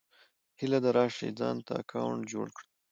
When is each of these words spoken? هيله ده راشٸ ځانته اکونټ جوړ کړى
هيله 0.59 0.79
ده 0.83 0.89
راشٸ 0.97 1.15
ځانته 1.39 1.73
اکونټ 1.81 2.21
جوړ 2.31 2.47
کړى 2.55 2.67